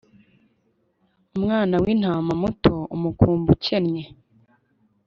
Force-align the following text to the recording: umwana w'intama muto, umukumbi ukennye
umwana 1.35 1.75
w'intama 1.83 2.33
muto, 2.41 2.75
umukumbi 2.95 3.47
ukennye 3.55 4.03